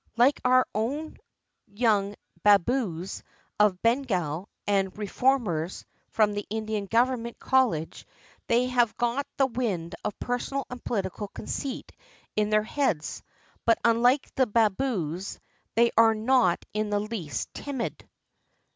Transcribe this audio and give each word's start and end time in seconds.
Like 0.17 0.41
our 0.43 0.65
own 0.73 1.15
young 1.67 2.15
"baboos" 2.41 3.21
of 3.59 3.79
Bengal, 3.83 4.49
and 4.65 4.97
"reformers" 4.97 5.85
from 6.09 6.33
the 6.33 6.43
Indian 6.49 6.87
Government 6.87 7.37
College, 7.37 8.07
they 8.47 8.65
have 8.65 8.97
got 8.97 9.27
the 9.37 9.45
wind 9.45 9.93
of 10.03 10.17
personal 10.17 10.65
and 10.71 10.83
political 10.83 11.27
conceit 11.27 11.91
in 12.35 12.49
their 12.49 12.63
heads; 12.63 13.21
but, 13.63 13.77
unUke 13.83 14.27
the 14.33 14.47
"baboos," 14.47 15.39
they 15.75 15.91
are 15.95 16.15
not 16.15 16.65
in 16.73 16.89
the 16.89 16.99
least 16.99 17.53
timid. 17.53 18.09